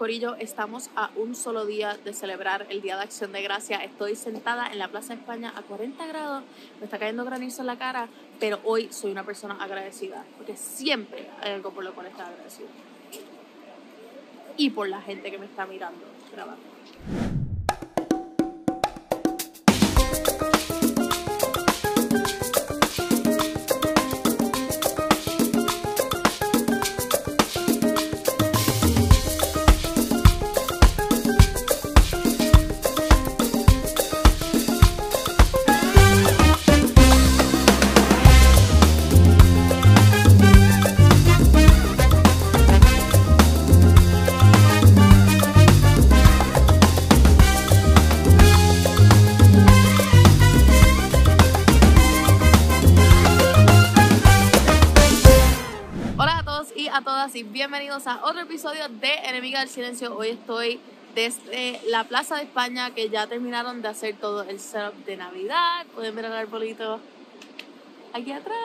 [0.00, 3.84] Corillo, estamos a un solo día de celebrar el Día de Acción de Gracia.
[3.84, 6.42] Estoy sentada en la Plaza de España a 40 grados,
[6.78, 8.08] me está cayendo granizo en la cara,
[8.38, 12.70] pero hoy soy una persona agradecida, porque siempre hay algo por lo cual estar agradecido.
[14.56, 17.29] Y por la gente que me está mirando, grabando.
[57.30, 60.16] Y a todas y bienvenidos a otro episodio de Enemiga del Silencio.
[60.16, 60.80] Hoy estoy
[61.14, 65.86] desde la Plaza de España que ya terminaron de hacer todo el setup de Navidad.
[65.94, 67.00] Pueden ver el arbolito
[68.12, 68.56] aquí atrás,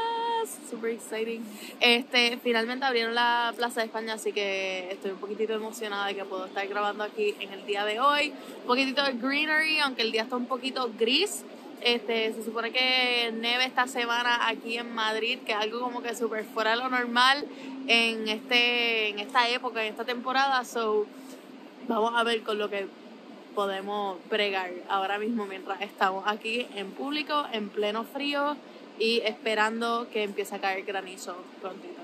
[0.70, 1.44] super exciting.
[1.80, 6.26] Este, finalmente abrieron la Plaza de España, así que estoy un poquitito emocionada de que
[6.26, 8.34] puedo estar grabando aquí en el día de hoy.
[8.62, 11.44] Un poquitito de greenery, aunque el día está un poquito gris.
[11.82, 16.16] Este, se supone que neve esta semana aquí en Madrid, que es algo como que
[16.16, 17.46] súper fuera de lo normal
[17.88, 20.64] en, este, en esta época, en esta temporada.
[20.66, 21.06] So,
[21.88, 22.88] vamos a ver con lo que
[23.54, 28.58] podemos bregar ahora mismo mientras estamos aquí en público, en pleno frío
[29.00, 32.02] y esperando que empiece a caer granizo prontito.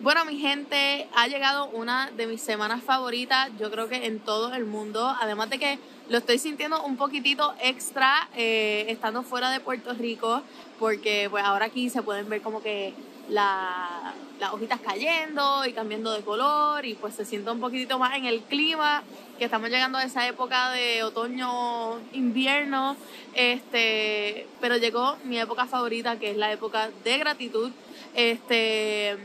[0.00, 4.54] Bueno, mi gente, ha llegado una de mis semanas favoritas, yo creo que en todo
[4.54, 5.78] el mundo, además de que
[6.08, 10.42] lo estoy sintiendo un poquitito extra eh, estando fuera de Puerto Rico,
[10.78, 12.94] porque pues ahora aquí se pueden ver como que
[13.28, 18.16] la- las hojitas cayendo y cambiando de color y pues se siente un poquitito más
[18.16, 19.02] en el clima,
[19.38, 22.96] que estamos llegando a esa época de otoño, invierno,
[23.34, 27.70] este, pero llegó mi época favorita, que es la época de gratitud.
[28.14, 29.18] Este,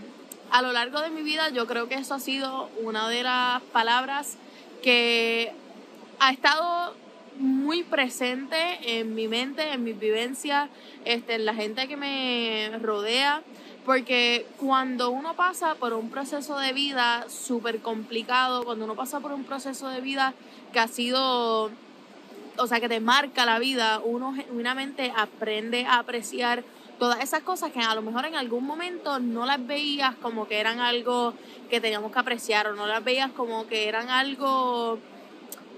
[0.52, 3.62] a lo largo de mi vida yo creo que eso ha sido una de las
[3.72, 4.38] palabras
[4.84, 5.54] que
[6.24, 6.94] ha estado
[7.38, 8.56] muy presente
[9.00, 10.70] en mi mente, en mis vivencias,
[11.04, 13.42] este, en la gente que me rodea,
[13.86, 19.34] porque cuando uno pasa por un proceso de vida súper complicado, cuando uno pasa por
[19.34, 20.34] un proceso de vida
[20.72, 21.70] que ha sido,
[22.58, 26.64] o sea, que te marca la vida, uno genuinamente aprende a apreciar
[27.00, 30.62] todas esas cosas que a lo mejor en algún momento no las veías como que
[30.62, 31.34] eran algo
[31.70, 35.00] que teníamos que apreciar o no las veías como que eran algo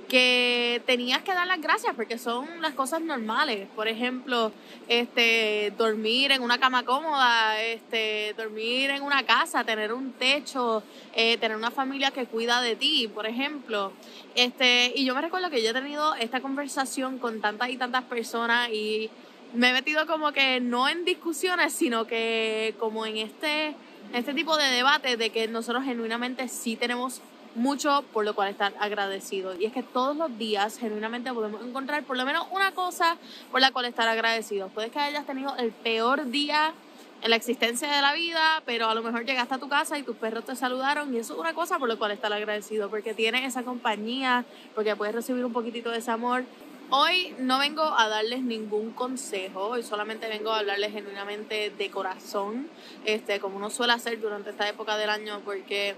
[0.07, 3.67] que tenías que dar las gracias porque son las cosas normales.
[3.75, 4.51] Por ejemplo,
[4.87, 10.83] este dormir en una cama cómoda, este dormir en una casa, tener un techo,
[11.13, 13.91] eh, tener una familia que cuida de ti, por ejemplo.
[14.35, 18.03] Este, y yo me recuerdo que yo he tenido esta conversación con tantas y tantas
[18.03, 19.09] personas y
[19.53, 23.75] me he metido como que no en discusiones, sino que como en este,
[24.13, 27.21] este tipo de debate de que nosotros genuinamente sí tenemos
[27.55, 29.57] mucho por lo cual estar agradecidos.
[29.59, 33.17] Y es que todos los días genuinamente podemos encontrar por lo menos una cosa
[33.51, 34.71] por la cual estar agradecidos.
[34.71, 36.73] Puedes que hayas tenido el peor día
[37.21, 40.03] en la existencia de la vida, pero a lo mejor llegaste a tu casa y
[40.03, 43.13] tus perros te saludaron y eso es una cosa por la cual estar agradecido, porque
[43.13, 44.45] tienes esa compañía,
[44.75, 46.43] porque puedes recibir un poquitito de ese amor.
[46.91, 52.69] Hoy no vengo a darles ningún consejo, hoy solamente vengo a hablarles genuinamente de corazón,
[53.05, 55.95] este, como uno suele hacer durante esta época del año, porque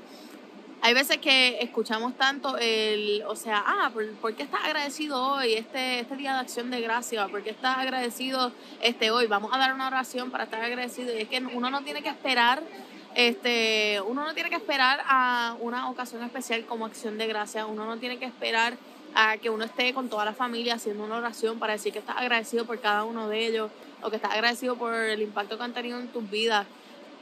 [0.82, 5.54] hay veces que escuchamos tanto el, o sea, ah, ¿por, por qué estás agradecido hoy,
[5.54, 7.28] este, este día de acción de gracia?
[7.28, 8.52] ¿Por qué estás agradecido
[8.82, 9.28] este hoy?
[9.28, 11.14] Vamos a dar una oración para estar agradecido.
[11.14, 12.62] Y es que uno no tiene que esperar,
[13.16, 17.86] este, uno no tiene que esperar a una ocasión especial como acción de gracia, uno
[17.86, 18.78] no tiene que esperar
[19.16, 22.18] a que uno esté con toda la familia haciendo una oración para decir que estás
[22.18, 23.72] agradecido por cada uno de ellos
[24.04, 26.68] o que estás agradecido por el impacto que han tenido en tus vidas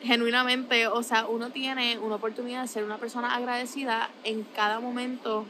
[0.02, 5.46] genuinamente, o sea, uno tiene una oportunidad de ser una persona agradecida en cada momento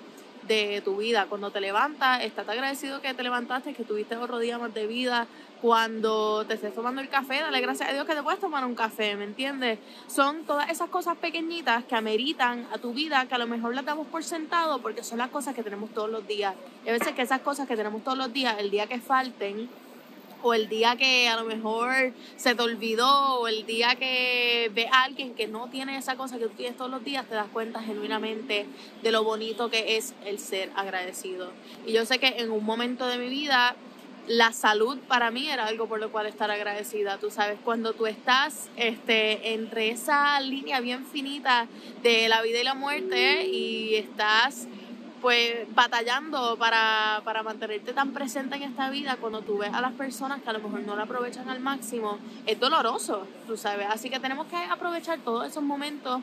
[0.48, 1.26] de tu vida.
[1.28, 5.28] Cuando te levantas, estás agradecido que te levantaste, que tuviste otro día más de vida.
[5.62, 8.76] Cuando te estés tomando el café, dale gracias a Dios que te puedes tomar un
[8.76, 9.80] café, ¿me entiendes?
[10.08, 13.86] Son todas esas cosas pequeñitas que ameritan a tu vida, que a lo mejor las
[13.86, 16.54] damos por sentado porque son las cosas que tenemos todos los días.
[16.86, 19.70] Y a veces que esas cosas que tenemos todos los días, el día que falten,
[20.48, 24.88] o el día que a lo mejor se te olvidó, o el día que ve
[24.92, 27.48] a alguien que no tiene esa cosa que tú tienes todos los días, te das
[27.52, 28.68] cuenta genuinamente
[29.02, 31.52] de lo bonito que es el ser agradecido.
[31.88, 33.76] Y yo sé que en un momento de mi vida,
[34.28, 37.18] la salud para mí era algo por lo cual estar agradecida.
[37.18, 41.68] Tú sabes, cuando tú estás este, entre esa línea bien finita
[42.04, 44.68] de la vida y la muerte y estás
[45.26, 49.94] pues batallando para, para mantenerte tan presente en esta vida cuando tú ves a las
[49.94, 53.88] personas que a lo mejor no la aprovechan al máximo, es doloroso, tú sabes.
[53.90, 56.22] Así que tenemos que aprovechar todos esos momentos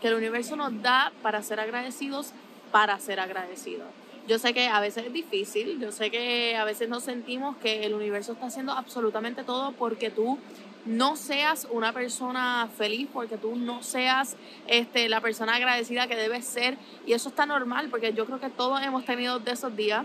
[0.00, 2.30] que el universo nos da para ser agradecidos,
[2.70, 3.88] para ser agradecidos.
[4.28, 7.84] Yo sé que a veces es difícil, yo sé que a veces nos sentimos que
[7.84, 10.38] el universo está haciendo absolutamente todo porque tú
[10.84, 14.36] no seas una persona feliz, porque tú no seas
[14.66, 16.76] este, la persona agradecida que debes ser.
[17.06, 20.04] Y eso está normal, porque yo creo que todos hemos tenido de esos días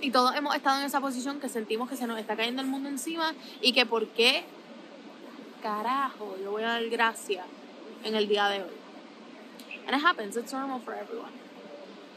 [0.00, 2.68] y todos hemos estado en esa posición que sentimos que se nos está cayendo el
[2.68, 4.44] mundo encima y que por qué
[5.62, 7.44] carajo yo voy a dar gracias
[8.04, 8.70] en el día de hoy.
[9.86, 11.49] And it happens, it's normal for everyone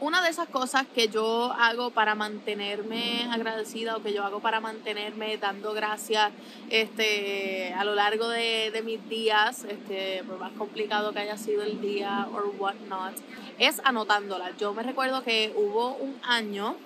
[0.00, 4.60] una de esas cosas que yo hago para mantenerme agradecida o que yo hago para
[4.60, 6.32] mantenerme dando gracias
[6.70, 11.62] este, a lo largo de, de mis días, este, por más complicado que haya sido
[11.62, 13.14] el día or whatnot,
[13.58, 14.56] es anotándola.
[14.58, 16.76] Yo me recuerdo que hubo un año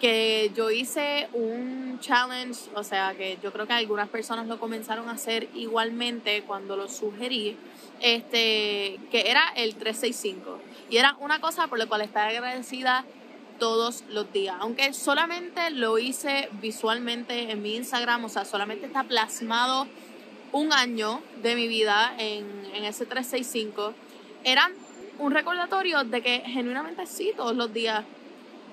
[0.00, 5.08] que yo hice un challenge, o sea que yo creo que algunas personas lo comenzaron
[5.08, 7.56] a hacer igualmente cuando lo sugerí,
[8.00, 10.60] este, que era el 365.
[10.90, 13.04] Y era una cosa por la cual estar agradecida
[13.58, 14.56] todos los días.
[14.60, 19.86] Aunque solamente lo hice visualmente en mi Instagram, o sea, solamente está plasmado
[20.52, 23.92] un año de mi vida en, en ese 365,
[24.44, 24.72] eran
[25.18, 28.04] un recordatorio de que genuinamente sí, todos los días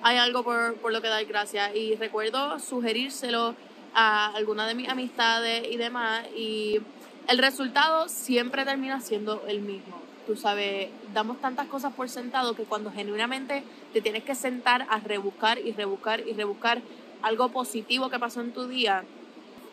[0.02, 1.74] hay algo por, por lo que dar gracias.
[1.74, 3.54] Y recuerdo sugerírselo
[3.94, 6.26] a alguna de mis amistades y demás.
[6.36, 6.80] Y
[7.28, 10.00] el resultado siempre termina siendo el mismo.
[10.26, 13.62] Tú sabes, damos tantas cosas por sentado que cuando genuinamente
[13.92, 16.82] te tienes que sentar a rebuscar y rebuscar y rebuscar
[17.22, 19.04] algo positivo que pasó en tu día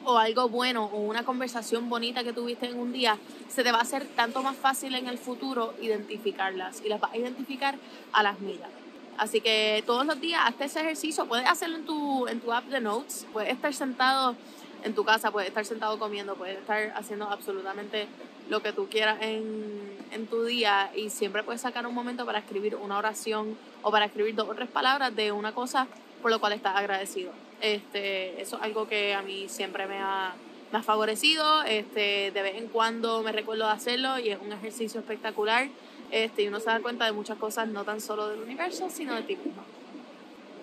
[0.06, 3.18] o algo bueno o una conversación bonita que tuviste en un día,
[3.50, 7.14] se te va a hacer tanto más fácil en el futuro identificarlas y las vas
[7.14, 7.76] a identificar
[8.12, 8.70] a las millas.
[9.18, 11.26] Así que todos los días hazte ese ejercicio.
[11.28, 13.28] Puedes hacerlo en tu, en tu app de notes.
[13.32, 14.36] Puedes estar sentado
[14.84, 18.08] en tu casa, puedes estar sentado comiendo, puedes estar haciendo absolutamente
[18.50, 22.40] lo que tú quieras en, en tu día y siempre puedes sacar un momento para
[22.40, 25.88] escribir una oración o para escribir dos o tres palabras de una cosa
[26.24, 27.32] por lo cual estás agradecido.
[27.62, 30.34] Este, eso es algo que a mí siempre me ha,
[30.72, 31.64] me ha favorecido.
[31.64, 35.68] Este, de vez en cuando me recuerdo de hacerlo y es un ejercicio espectacular.
[36.10, 39.16] Este, y uno se da cuenta de muchas cosas, no tan solo del universo, sino
[39.16, 39.64] de ti mismo.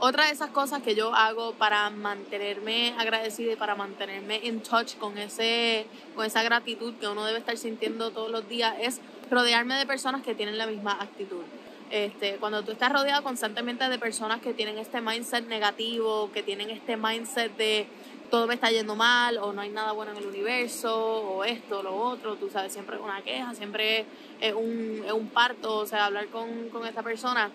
[0.02, 4.96] Otra de esas cosas que yo hago para mantenerme agradecida y para mantenerme en touch
[4.96, 8.98] con, ese, con esa gratitud que uno debe estar sintiendo todos los días es
[9.30, 11.42] rodearme de personas que tienen la misma actitud.
[11.90, 16.70] Este, cuando tú estás rodeado constantemente de personas que tienen este mindset negativo, que tienen
[16.70, 17.86] este mindset de
[18.30, 21.82] todo me está yendo mal o no hay nada bueno en el universo o esto,
[21.82, 24.06] lo otro, tú sabes, siempre es una queja, siempre
[24.40, 27.50] es un, es un parto, o sea, hablar con, con esta persona.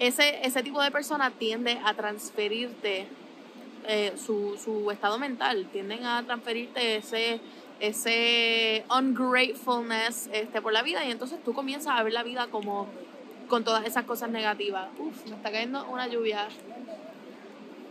[0.00, 3.06] Ese, ese tipo de persona tiende a transferirte
[3.86, 7.38] eh, su, su estado mental, tienden a transferirte ese,
[7.80, 12.88] ese ungratefulness este, por la vida y entonces tú comienzas a ver la vida como
[13.48, 14.88] con todas esas cosas negativas.
[14.98, 16.48] Uf, me está cayendo una lluvia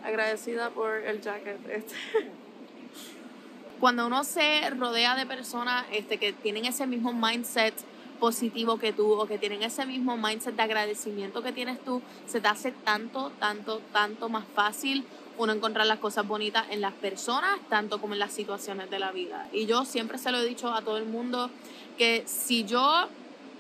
[0.03, 1.59] agradecida por el jacket.
[1.69, 1.93] Este.
[3.79, 7.75] Cuando uno se rodea de personas este, que tienen ese mismo mindset
[8.19, 12.41] positivo que tú o que tienen ese mismo mindset de agradecimiento que tienes tú, se
[12.41, 15.05] te hace tanto, tanto, tanto más fácil
[15.39, 19.11] uno encontrar las cosas bonitas en las personas, tanto como en las situaciones de la
[19.13, 19.47] vida.
[19.53, 21.49] Y yo siempre se lo he dicho a todo el mundo
[21.97, 23.07] que si yo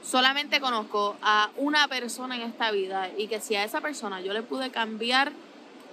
[0.03, 4.33] solamente conozco a una persona en esta vida y que si a esa persona yo
[4.33, 5.31] le pude cambiar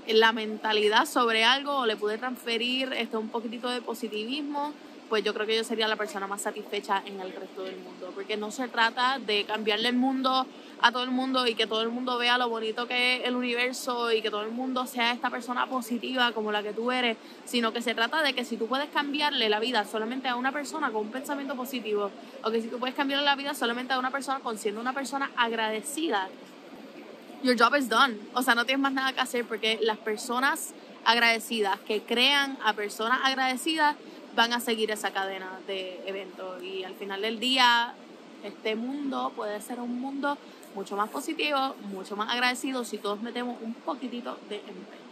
[0.08, 4.72] la mentalidad sobre algo o le pude transferir este, un poquitito de positivismo,
[5.08, 8.10] pues yo creo que yo sería la persona más satisfecha en el resto del mundo.
[8.14, 10.46] Porque no se trata de cambiarle el mundo
[10.80, 13.34] a todo el mundo y que todo el mundo vea lo bonito que es el
[13.36, 17.16] universo y que todo el mundo sea esta persona positiva como la que tú eres,
[17.44, 20.52] sino que se trata de que si tú puedes cambiarle la vida solamente a una
[20.52, 22.10] persona con un pensamiento positivo,
[22.42, 24.92] o que si tú puedes cambiarle la vida solamente a una persona con siendo una
[24.92, 26.28] persona agradecida,
[27.42, 28.18] your job is done.
[28.34, 32.72] O sea, no tienes más nada que hacer porque las personas agradecidas que crean a
[32.72, 33.96] personas agradecidas
[34.36, 37.94] van a seguir esa cadena de eventos y al final del día
[38.44, 40.36] este mundo puede ser un mundo
[40.74, 45.06] mucho más positivo, mucho más agradecido si todos metemos un poquitito de empeño.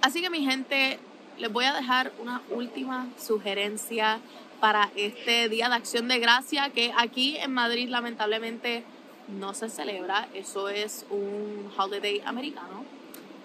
[0.00, 1.00] Así que mi gente,
[1.38, 4.20] les voy a dejar una última sugerencia
[4.60, 8.84] para este Día de Acción de Gracia que aquí en Madrid lamentablemente
[9.26, 12.84] no se celebra, eso es un holiday americano.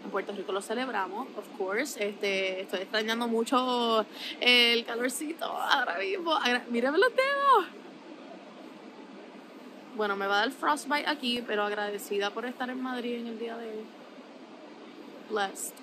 [0.03, 2.03] En Puerto Rico lo celebramos, of course.
[2.03, 4.05] Este, estoy extrañando mucho
[4.39, 6.37] el calorcito ahora mismo.
[6.69, 7.79] Mírenme los dedos.
[9.99, 13.37] bueno, me va a dar frostbite aquí, pero agradecida por estar en Madrid en el
[13.37, 13.85] día de hoy.
[15.29, 15.73] Blessed.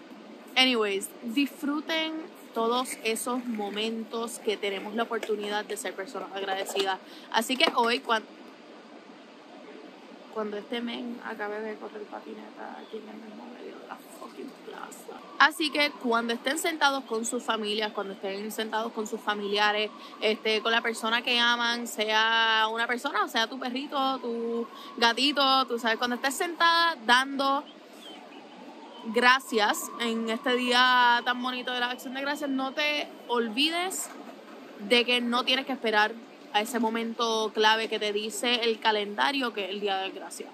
[0.57, 2.15] Anyways, disfruten
[2.55, 6.99] todos esos momentos que tenemos la oportunidad de ser personas agradecidas.
[7.31, 8.27] Así que hoy, cuando,
[10.37, 14.53] cuando este men acabe de correr patineta aquí en el mismo medio de la fucking
[14.67, 15.19] plaza.
[15.39, 19.91] Así que cuando estén sentados con sus familias, cuando estén sentados con sus familiares,
[20.21, 25.79] este, con la persona que aman, sea una persona, sea tu perrito, tu gatito, tú
[25.79, 27.65] sabes, cuando estés sentada dando
[29.07, 34.11] gracias en este día tan bonito de la acción de gracias, no te olvides
[34.81, 36.13] de que no tienes que esperar
[36.53, 40.49] a ese momento clave que te dice el calendario que es el día de gracias.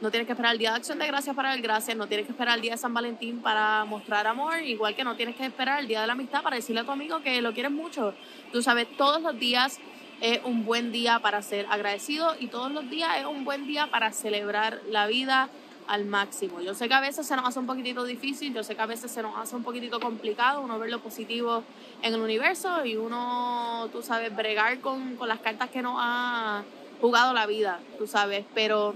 [0.00, 2.26] No tienes que esperar el día de acción de gracias para dar gracias, no tienes
[2.26, 5.46] que esperar el día de San Valentín para mostrar amor, igual que no tienes que
[5.46, 8.12] esperar el día de la amistad para decirle a tu amigo que lo quieres mucho.
[8.52, 9.80] Tú sabes, todos los días
[10.20, 13.86] es un buen día para ser agradecido y todos los días es un buen día
[13.86, 15.48] para celebrar la vida,
[15.86, 16.60] al máximo.
[16.60, 18.86] Yo sé que a veces se nos hace un poquitito difícil, yo sé que a
[18.86, 21.62] veces se nos hace un poquitito complicado uno ver lo positivo
[22.02, 26.62] en el universo y uno, tú sabes, bregar con, con las cartas que nos ha
[27.00, 28.94] jugado la vida, tú sabes, pero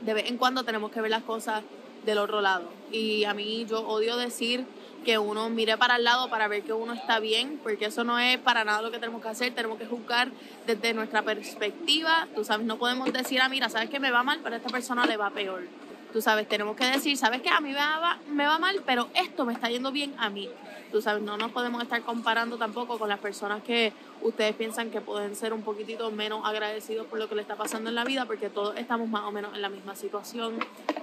[0.00, 1.62] de vez en cuando tenemos que ver las cosas
[2.04, 2.70] del otro lado.
[2.90, 4.64] Y a mí yo odio decir
[5.04, 8.18] que uno mire para el lado para ver que uno está bien, porque eso no
[8.18, 10.30] es para nada lo que tenemos que hacer, tenemos que juzgar
[10.66, 14.40] desde nuestra perspectiva, tú sabes, no podemos decir, ah, mira, sabes que me va mal,
[14.42, 15.62] pero a esta persona le va peor.
[16.12, 17.50] Tú sabes, tenemos que decir, ¿sabes qué?
[17.50, 20.48] A mí me va, me va mal, pero esto me está yendo bien a mí.
[20.90, 25.00] Tú sabes, no nos podemos estar comparando tampoco con las personas que ustedes piensan que
[25.00, 28.26] pueden ser un poquitito menos agradecidos por lo que le está pasando en la vida,
[28.26, 30.58] porque todos estamos más o menos en la misma situación,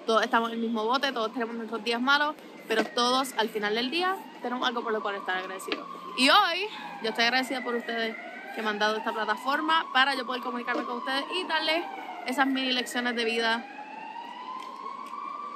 [0.06, 2.36] todos estamos en el mismo bote, todos tenemos nuestros días malos,
[2.68, 5.88] pero todos al final del día tenemos algo por lo cual estar agradecidos.
[6.18, 6.68] Y hoy
[7.02, 8.14] yo estoy agradecida por ustedes
[8.56, 11.86] que me han dado esta plataforma para yo poder comunicarme con ustedes y darles
[12.26, 13.77] esas mini lecciones de vida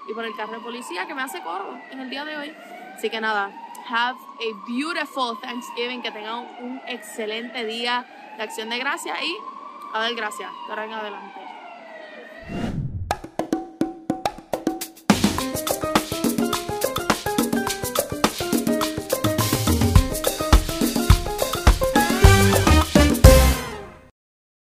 [0.07, 2.53] y por el carro de policía que me hace coro en el día de hoy.
[2.95, 3.51] Así que nada,
[3.89, 8.05] have a beautiful Thanksgiving, que tengan un excelente día
[8.37, 9.37] de acción de gracia y
[9.93, 11.40] a dar gracias de ahora en adelante.